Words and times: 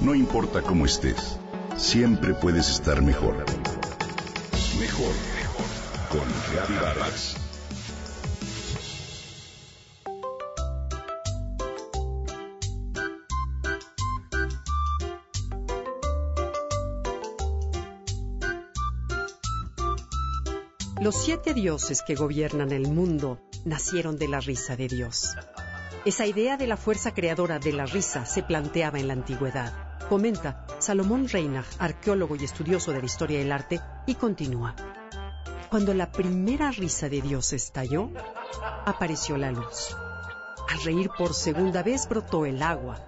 No 0.00 0.14
importa 0.14 0.62
cómo 0.62 0.84
estés, 0.84 1.38
siempre 1.76 2.34
puedes 2.34 2.68
estar 2.68 3.00
mejor. 3.02 3.36
Mejor, 4.78 5.14
mejor. 5.34 5.66
Con 6.10 6.28
Reavivadas. 6.52 7.36
Los 21.00 21.16
siete 21.22 21.52
dioses 21.52 22.02
que 22.02 22.14
gobiernan 22.14 22.72
el 22.72 22.88
mundo 22.88 23.38
nacieron 23.66 24.16
de 24.16 24.28
la 24.28 24.40
risa 24.40 24.74
de 24.74 24.88
Dios. 24.88 25.34
Esa 26.06 26.26
idea 26.26 26.56
de 26.56 26.66
la 26.66 26.76
fuerza 26.76 27.12
creadora 27.12 27.58
de 27.58 27.72
la 27.72 27.84
risa 27.84 28.24
se 28.24 28.42
planteaba 28.42 28.98
en 28.98 29.08
la 29.08 29.14
antigüedad. 29.14 29.83
Comenta 30.08 30.66
Salomón 30.78 31.28
Reinach, 31.28 31.66
arqueólogo 31.78 32.36
y 32.36 32.44
estudioso 32.44 32.92
de 32.92 33.00
la 33.00 33.06
historia 33.06 33.38
del 33.38 33.52
arte, 33.52 33.80
y 34.06 34.14
continúa. 34.14 34.74
Cuando 35.70 35.94
la 35.94 36.12
primera 36.12 36.70
risa 36.70 37.08
de 37.08 37.20
Dios 37.20 37.52
estalló, 37.52 38.10
apareció 38.84 39.36
la 39.36 39.50
luz. 39.50 39.96
Al 40.68 40.82
reír 40.82 41.10
por 41.16 41.34
segunda 41.34 41.82
vez 41.82 42.08
brotó 42.08 42.46
el 42.46 42.62
agua 42.62 43.00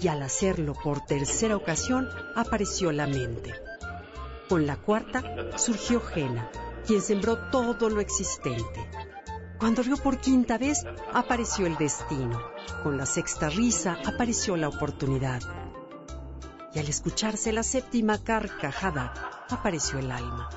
y 0.00 0.08
al 0.08 0.22
hacerlo 0.22 0.74
por 0.74 1.04
tercera 1.04 1.56
ocasión 1.56 2.08
apareció 2.34 2.92
la 2.92 3.06
mente. 3.06 3.54
Con 4.48 4.66
la 4.66 4.76
cuarta 4.76 5.22
surgió 5.56 6.00
Jena, 6.00 6.50
quien 6.86 7.02
sembró 7.02 7.50
todo 7.50 7.88
lo 7.90 8.00
existente. 8.00 8.88
Cuando 9.58 9.82
rió 9.82 9.96
por 9.96 10.20
quinta 10.20 10.58
vez, 10.58 10.84
apareció 11.12 11.66
el 11.66 11.76
destino. 11.76 12.40
Con 12.82 12.96
la 12.96 13.06
sexta 13.06 13.48
risa, 13.48 13.98
apareció 14.04 14.56
la 14.56 14.68
oportunidad. 14.68 15.40
Y 16.74 16.78
al 16.78 16.88
escucharse 16.88 17.52
la 17.52 17.62
séptima 17.62 18.18
carcajada, 18.18 19.12
apareció 19.48 19.98
el 19.98 20.10
alma. 20.10 20.50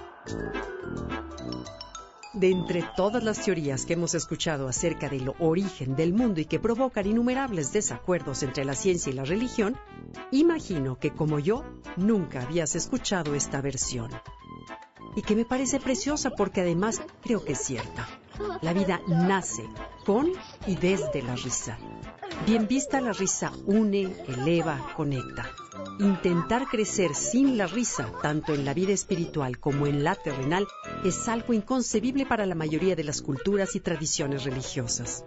De 2.33 2.51
entre 2.51 2.83
todas 2.95 3.23
las 3.23 3.39
teorías 3.43 3.85
que 3.85 3.93
hemos 3.93 4.13
escuchado 4.13 4.67
acerca 4.67 5.09
del 5.09 5.33
origen 5.39 5.95
del 5.95 6.13
mundo 6.13 6.39
y 6.39 6.45
que 6.45 6.59
provocan 6.59 7.07
innumerables 7.07 7.73
desacuerdos 7.73 8.43
entre 8.43 8.65
la 8.65 8.75
ciencia 8.75 9.11
y 9.11 9.15
la 9.15 9.25
religión, 9.25 9.75
imagino 10.31 10.99
que 10.99 11.11
como 11.11 11.39
yo 11.39 11.63
nunca 11.97 12.43
habías 12.43 12.75
escuchado 12.75 13.33
esta 13.33 13.61
versión. 13.61 14.11
Y 15.15 15.23
que 15.23 15.35
me 15.35 15.45
parece 15.45 15.79
preciosa 15.79 16.29
porque 16.29 16.61
además 16.61 17.01
creo 17.23 17.43
que 17.43 17.53
es 17.53 17.59
cierta. 17.59 18.07
La 18.61 18.73
vida 18.73 19.01
nace 19.07 19.63
con 20.05 20.31
y 20.67 20.75
desde 20.75 21.23
la 21.23 21.35
risa. 21.35 21.77
Bien 22.45 22.67
vista 22.67 23.01
la 23.01 23.11
risa 23.11 23.51
une, 23.65 24.15
eleva, 24.27 24.93
conecta. 24.95 25.49
Intentar 25.99 26.67
crecer 26.67 27.13
sin 27.13 27.57
la 27.57 27.67
risa, 27.67 28.09
tanto 28.21 28.53
en 28.53 28.63
la 28.63 28.73
vida 28.73 28.93
espiritual 28.93 29.59
como 29.59 29.85
en 29.85 30.05
la 30.05 30.15
terrenal, 30.15 30.65
es 31.03 31.27
algo 31.27 31.51
inconcebible 31.51 32.25
para 32.25 32.45
la 32.45 32.55
mayoría 32.55 32.95
de 32.95 33.03
las 33.03 33.21
culturas 33.21 33.75
y 33.75 33.81
tradiciones 33.81 34.45
religiosas. 34.45 35.25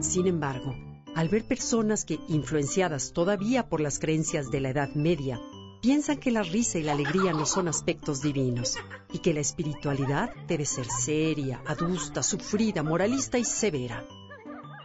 Sin 0.00 0.26
embargo, 0.26 0.76
al 1.14 1.30
ver 1.30 1.44
personas 1.44 2.04
que, 2.04 2.20
influenciadas 2.28 3.14
todavía 3.14 3.70
por 3.70 3.80
las 3.80 3.98
creencias 3.98 4.50
de 4.50 4.60
la 4.60 4.68
Edad 4.68 4.90
Media, 4.94 5.40
piensan 5.80 6.18
que 6.18 6.30
la 6.30 6.42
risa 6.42 6.78
y 6.78 6.82
la 6.82 6.92
alegría 6.92 7.32
no 7.32 7.46
son 7.46 7.68
aspectos 7.68 8.20
divinos 8.20 8.76
y 9.10 9.20
que 9.20 9.32
la 9.32 9.40
espiritualidad 9.40 10.28
debe 10.46 10.66
ser 10.66 10.84
seria, 10.84 11.62
adusta, 11.64 12.22
sufrida, 12.22 12.82
moralista 12.82 13.38
y 13.38 13.44
severa. 13.44 14.04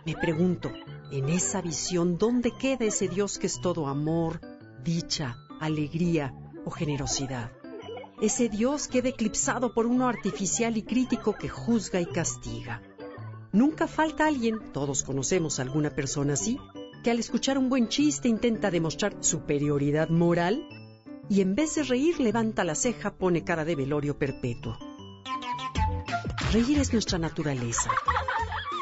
Me 0.06 0.16
pregunto, 0.16 0.70
en 1.12 1.30
esa 1.30 1.62
visión, 1.62 2.18
¿dónde 2.18 2.52
queda 2.52 2.86
ese 2.86 3.08
Dios 3.08 3.38
que 3.38 3.48
es 3.48 3.62
todo 3.62 3.88
amor, 3.88 4.42
dicha, 4.84 5.38
alegría 5.62 6.34
o 6.66 6.72
generosidad? 6.72 7.52
Ese 8.22 8.50
Dios 8.50 8.90
queda 8.90 9.10
eclipsado 9.10 9.74
por 9.74 9.86
uno 9.86 10.10
artificial 10.10 10.76
y 10.76 10.84
crítico 10.84 11.36
que 11.36 11.48
juzga 11.48 12.02
y 12.02 12.06
castiga. 12.06 12.82
Nunca 13.54 13.88
falta 13.88 14.28
alguien, 14.28 14.74
todos 14.74 15.04
conocemos 15.04 15.60
a 15.60 15.62
alguna 15.62 15.90
persona 15.90 16.34
así, 16.34 16.60
que 17.02 17.12
al 17.12 17.20
escuchar 17.20 17.58
un 17.58 17.70
buen 17.70 17.88
chiste 17.88 18.28
intenta 18.28 18.72
demostrar 18.72 19.16
superioridad 19.22 20.10
moral 20.10 20.68
y 21.30 21.40
en 21.40 21.56
vez 21.56 21.76
de 21.76 21.84
reír 21.84 22.20
levanta 22.20 22.66
la 22.66 22.76
ceja, 22.76 23.14
pone 23.14 23.46
cara 23.46 23.64
de 23.64 23.76
velorio 23.76 24.18
perpetuo. 24.18 24.78
Reír 26.52 26.80
es 26.80 26.92
nuestra 26.92 27.18
naturaleza. 27.18 27.90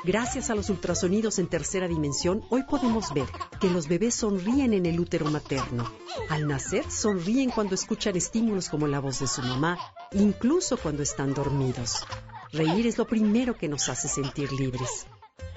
Gracias 0.03 0.49
a 0.49 0.55
los 0.55 0.69
ultrasonidos 0.71 1.37
en 1.37 1.47
tercera 1.47 1.87
dimensión, 1.87 2.43
hoy 2.49 2.63
podemos 2.63 3.13
ver 3.13 3.27
que 3.59 3.69
los 3.69 3.87
bebés 3.87 4.15
sonríen 4.15 4.73
en 4.73 4.87
el 4.87 4.99
útero 4.99 5.29
materno. 5.29 5.91
Al 6.27 6.47
nacer, 6.47 6.89
sonríen 6.89 7.51
cuando 7.51 7.75
escuchan 7.75 8.15
estímulos 8.15 8.67
como 8.69 8.87
la 8.87 8.99
voz 8.99 9.19
de 9.19 9.27
su 9.27 9.43
mamá, 9.43 9.77
incluso 10.13 10.77
cuando 10.77 11.03
están 11.03 11.35
dormidos. 11.35 12.03
Reír 12.51 12.87
es 12.87 12.97
lo 12.97 13.05
primero 13.05 13.55
que 13.55 13.67
nos 13.67 13.89
hace 13.89 14.07
sentir 14.07 14.51
libres. 14.53 15.05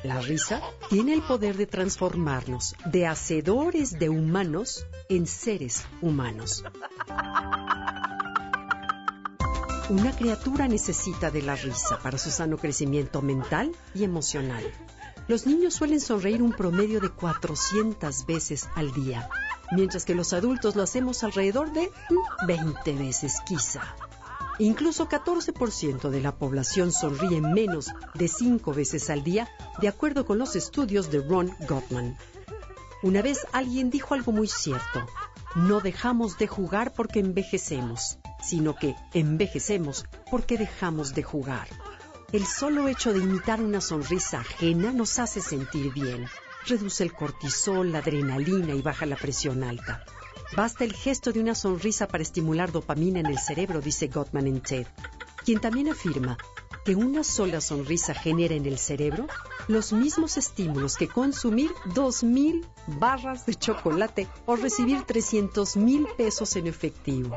La 0.03 0.21
risa 0.21 0.61
tiene 0.91 1.15
el 1.15 1.23
poder 1.23 1.57
de 1.57 1.67
transformarnos 1.67 2.75
de 2.85 3.07
hacedores 3.07 3.99
de 3.99 4.11
humanos 4.11 4.87
en 5.09 5.27
seres 5.27 5.87
humanos. 6.03 6.63
Una 9.91 10.17
criatura 10.17 10.67
necesita 10.67 11.31
de 11.31 11.43
la 11.43 11.57
risa 11.57 11.99
para 11.99 12.17
su 12.17 12.31
sano 12.31 12.57
crecimiento 12.57 13.21
mental 13.21 13.71
y 13.95 14.05
emocional. 14.05 14.65
Los 15.29 15.47
niños 15.47 15.75
suelen 15.75 16.01
sonreír 16.01 16.43
un 16.43 16.53
promedio 16.53 17.01
de 17.01 17.11
400 17.11 18.25
veces 18.25 18.67
al 18.77 18.95
día, 18.95 19.29
mientras 19.73 20.07
que 20.07 20.15
los 20.15 20.33
adultos 20.33 20.75
lo 20.75 20.83
hacemos 20.83 21.23
alrededor 21.23 21.71
de 21.75 21.91
20 22.47 22.95
veces 22.95 23.43
quizá. 23.45 23.83
Incluso 24.59 25.07
14% 25.07 26.09
de 26.09 26.21
la 26.23 26.35
población 26.37 26.91
sonríe 26.91 27.43
menos 27.43 27.93
de 28.15 28.29
5 28.29 28.73
veces 28.73 29.11
al 29.11 29.23
día, 29.23 29.51
de 29.83 29.89
acuerdo 29.89 30.25
con 30.25 30.39
los 30.39 30.57
estudios 30.57 31.11
de 31.11 31.21
Ron 31.21 31.55
Gottman. 31.69 32.17
Una 33.03 33.21
vez 33.21 33.47
alguien 33.53 33.91
dijo 33.91 34.15
algo 34.15 34.33
muy 34.33 34.49
cierto. 34.49 35.05
No 35.55 35.81
dejamos 35.81 36.39
de 36.39 36.47
jugar 36.47 36.95
porque 36.95 37.21
envejecemos, 37.21 38.19
sino 38.45 38.77
que 38.77 38.95
envejecemos 39.13 40.07
porque 40.31 40.59
dejamos 40.59 41.15
de 41.15 41.23
jugar. 41.23 41.69
El 42.33 42.47
solo 42.47 42.89
hecho 42.89 43.13
de 43.13 43.21
imitar 43.21 43.63
una 43.63 43.81
sonrisa 43.81 44.41
ajena 44.41 44.93
nos 44.93 45.19
hace 45.19 45.41
sentir 45.41 45.93
bien. 45.93 46.27
Reduce 46.67 47.05
el 47.05 47.13
cortisol, 47.13 47.93
la 47.93 47.99
adrenalina 47.99 48.75
y 48.75 48.83
baja 48.83 49.07
la 49.07 49.17
presión 49.17 49.63
alta. 49.63 50.05
Basta 50.57 50.85
el 50.85 50.93
gesto 50.93 51.33
de 51.33 51.41
una 51.41 51.55
sonrisa 51.55 52.07
para 52.09 52.23
estimular 52.23 52.73
dopamina 52.73 53.21
en 53.21 53.27
el 53.27 53.39
cerebro, 53.39 53.81
dice 53.81 54.09
Gottman 54.09 54.47
en 54.47 54.61
TED, 54.61 54.87
quien 55.45 55.61
también 55.61 55.89
afirma 55.89 56.39
que 56.85 56.95
una 56.95 57.25
sola 57.25 57.61
sonrisa 57.61 58.15
genera 58.15 58.55
en 58.55 58.67
el 58.67 58.79
cerebro 58.79 59.27
los 59.69 59.93
mismos 59.93 60.37
estímulos 60.37 60.97
que 60.97 61.09
consumir 61.09 61.71
2.000 61.87 62.65
barras 62.99 63.47
de 63.47 63.55
chocolate 63.55 64.29
o 64.45 64.57
recibir 64.57 64.99
300.000 64.99 66.15
pesos 66.17 66.57
en 66.57 66.67
efectivo. 66.67 67.37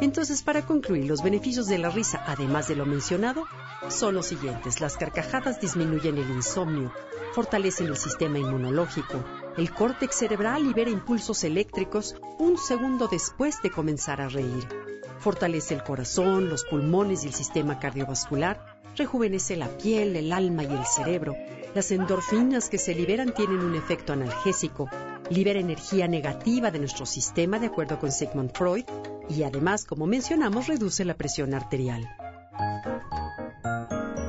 Entonces, 0.00 0.42
para 0.42 0.66
concluir, 0.66 1.06
los 1.06 1.22
beneficios 1.22 1.66
de 1.66 1.78
la 1.78 1.90
risa, 1.90 2.22
además 2.26 2.68
de 2.68 2.76
lo 2.76 2.86
mencionado, 2.86 3.44
son 3.88 4.14
los 4.14 4.26
siguientes. 4.26 4.80
Las 4.80 4.96
carcajadas 4.96 5.60
disminuyen 5.60 6.18
el 6.18 6.30
insomnio, 6.30 6.92
fortalecen 7.32 7.88
el 7.88 7.96
sistema 7.96 8.38
inmunológico, 8.38 9.24
el 9.56 9.72
córtex 9.72 10.16
cerebral 10.16 10.64
libera 10.64 10.90
impulsos 10.90 11.44
eléctricos 11.44 12.16
un 12.38 12.58
segundo 12.58 13.08
después 13.08 13.62
de 13.62 13.70
comenzar 13.70 14.20
a 14.20 14.28
reír. 14.28 14.81
Fortalece 15.22 15.74
el 15.74 15.84
corazón, 15.84 16.48
los 16.48 16.64
pulmones 16.64 17.22
y 17.22 17.28
el 17.28 17.32
sistema 17.32 17.78
cardiovascular. 17.78 18.58
Rejuvenece 18.96 19.54
la 19.54 19.68
piel, 19.68 20.16
el 20.16 20.32
alma 20.32 20.64
y 20.64 20.72
el 20.74 20.84
cerebro. 20.84 21.36
Las 21.76 21.92
endorfinas 21.92 22.68
que 22.68 22.76
se 22.76 22.92
liberan 22.92 23.32
tienen 23.32 23.60
un 23.60 23.76
efecto 23.76 24.12
analgésico. 24.12 24.88
Libera 25.30 25.60
energía 25.60 26.08
negativa 26.08 26.72
de 26.72 26.80
nuestro 26.80 27.06
sistema, 27.06 27.60
de 27.60 27.68
acuerdo 27.68 28.00
con 28.00 28.10
Sigmund 28.10 28.50
Freud. 28.52 28.84
Y 29.28 29.44
además, 29.44 29.84
como 29.84 30.08
mencionamos, 30.08 30.66
reduce 30.66 31.04
la 31.04 31.14
presión 31.14 31.54
arterial. 31.54 32.04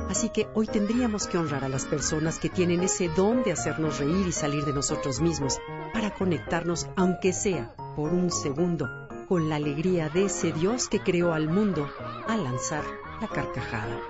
Así 0.08 0.28
que 0.28 0.46
hoy 0.54 0.68
tendríamos 0.68 1.26
que 1.26 1.38
honrar 1.38 1.64
a 1.64 1.68
las 1.68 1.86
personas 1.86 2.38
que 2.38 2.50
tienen 2.50 2.84
ese 2.84 3.08
don 3.08 3.42
de 3.42 3.50
hacernos 3.50 3.98
reír 3.98 4.28
y 4.28 4.32
salir 4.32 4.64
de 4.64 4.72
nosotros 4.72 5.20
mismos 5.20 5.58
para 5.92 6.14
conectarnos, 6.14 6.86
aunque 6.94 7.32
sea 7.32 7.74
por 7.96 8.12
un 8.12 8.30
segundo, 8.30 9.03
con 9.26 9.48
la 9.48 9.56
alegría 9.56 10.08
de 10.08 10.26
ese 10.26 10.52
Dios 10.52 10.88
que 10.88 11.00
creó 11.00 11.32
al 11.32 11.48
mundo 11.48 11.90
al 12.28 12.44
lanzar 12.44 12.84
la 13.20 13.28
carcajada. 13.28 14.00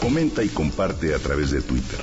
Comenta 0.00 0.42
y 0.42 0.48
comparte 0.48 1.14
a 1.14 1.18
través 1.18 1.50
de 1.50 1.60
Twitter. 1.60 2.00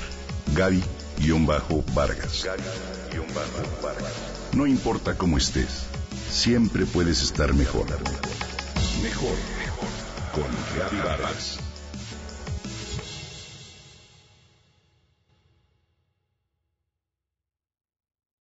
Gaby-Vargas. 0.54 2.44
Gaby-Vargas. 2.44 4.12
No 4.52 4.66
importa 4.66 5.18
cómo 5.18 5.36
estés, 5.36 5.86
siempre 6.30 6.86
puedes 6.86 7.22
estar 7.22 7.52
mejor. 7.52 7.86
Mejor, 9.02 9.36
Con 10.36 10.44
Reavivadas. 10.76 11.75